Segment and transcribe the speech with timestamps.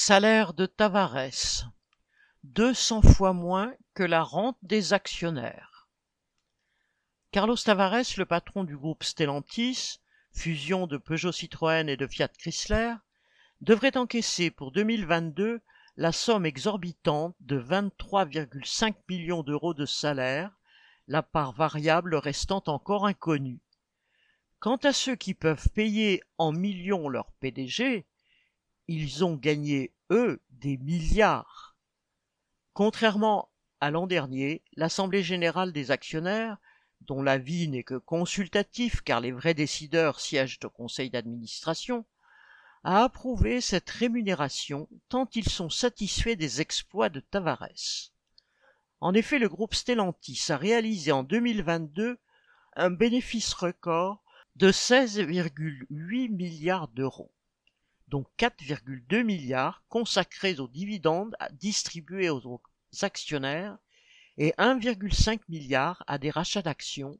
[0.00, 1.72] Salaire de Tavares.
[2.44, 5.88] 200 fois moins que la rente des actionnaires.
[7.32, 9.98] Carlos Tavares, le patron du groupe Stellantis,
[10.32, 12.94] fusion de Peugeot Citroën et de Fiat Chrysler,
[13.60, 15.60] devrait encaisser pour 2022
[15.96, 20.52] la somme exorbitante de 23,5 millions d'euros de salaire,
[21.08, 23.58] la part variable restant encore inconnue.
[24.60, 28.06] Quant à ceux qui peuvent payer en millions leur PDG,
[28.88, 31.76] ils ont gagné, eux, des milliards.
[32.72, 36.56] Contrairement à l'an dernier, l'Assemblée générale des actionnaires,
[37.02, 42.06] dont l'avis n'est que consultatif car les vrais décideurs siègent au conseil d'administration,
[42.82, 48.12] a approuvé cette rémunération tant ils sont satisfaits des exploits de Tavares.
[49.00, 52.18] En effet, le groupe Stellantis a réalisé en 2022
[52.74, 54.22] un bénéfice record
[54.56, 57.30] de 16,8 milliards d'euros
[58.08, 62.60] dont 4,2 milliards consacrés aux dividendes distribués aux
[63.02, 63.78] actionnaires
[64.38, 67.18] et 1,5 milliard à des rachats d'actions,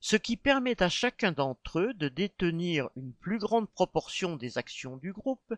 [0.00, 4.96] ce qui permet à chacun d'entre eux de détenir une plus grande proportion des actions
[4.96, 5.54] du groupe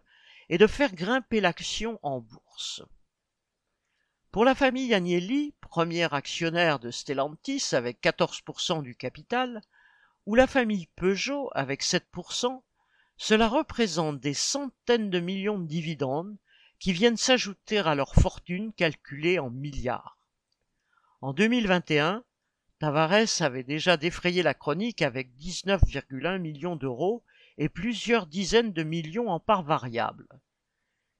[0.48, 2.82] et de faire grimper l'action en bourse.
[4.30, 9.60] Pour la famille Agnelli, premier actionnaire de Stellantis avec 14% du capital,
[10.24, 12.62] ou la famille Peugeot avec 7%,
[13.16, 16.36] cela représente des centaines de millions de dividendes
[16.78, 20.18] qui viennent s'ajouter à leur fortune calculée en milliards.
[21.20, 22.24] En 2021,
[22.80, 27.22] Tavares avait déjà défrayé la chronique avec 19,1 millions d'euros
[27.56, 30.26] et plusieurs dizaines de millions en parts variables.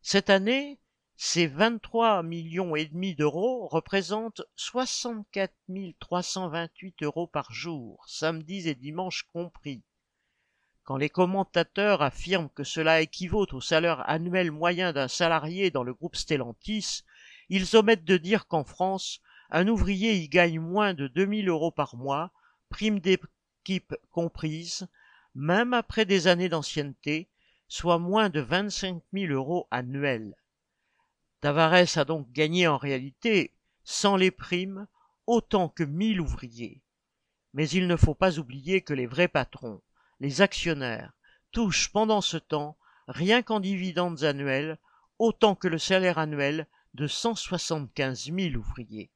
[0.00, 0.80] Cette année,
[1.14, 5.54] ces 23 millions et demi d'euros représentent 64
[6.00, 9.84] 328 euros par jour, samedis et dimanches compris,
[10.84, 15.94] quand les commentateurs affirment que cela équivaut au salaire annuel moyen d'un salarié dans le
[15.94, 17.04] groupe Stellantis,
[17.48, 21.96] ils omettent de dire qu'en France, un ouvrier y gagne moins de 2000 euros par
[21.96, 22.32] mois,
[22.68, 24.88] prime d'équipe comprise,
[25.34, 27.28] même après des années d'ancienneté,
[27.68, 30.34] soit moins de 25 000 euros annuels.
[31.40, 33.54] Tavares a donc gagné en réalité,
[33.84, 34.86] sans les primes,
[35.26, 36.82] autant que 1000 ouvriers.
[37.54, 39.80] Mais il ne faut pas oublier que les vrais patrons,
[40.20, 41.12] les actionnaires
[41.50, 42.76] touchent pendant ce temps,
[43.08, 44.78] rien qu'en dividendes annuels,
[45.18, 49.10] autant que le salaire annuel de 175 000 ouvriers.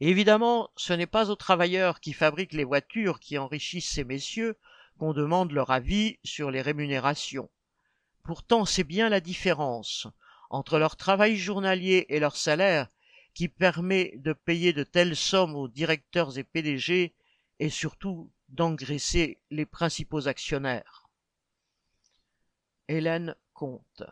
[0.00, 4.56] évidemment, ce n'est pas aux travailleurs qui fabriquent les voitures qui enrichissent ces messieurs
[4.98, 7.50] qu'on demande leur avis sur les rémunérations.
[8.22, 10.06] Pourtant, c'est bien la différence
[10.50, 12.88] entre leur travail journalier et leur salaire
[13.34, 17.14] qui permet de payer de telles sommes aux directeurs et PDG
[17.58, 21.08] et surtout d'engraisser les principaux actionnaires.
[22.88, 24.04] Hélène Comte